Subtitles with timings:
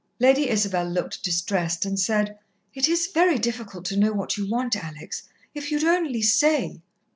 [0.19, 2.39] Lady Isabel looked distressed, and said,
[2.73, 5.29] "It is very difficult to know what you want, Alex.
[5.53, 6.81] If you'd only say!"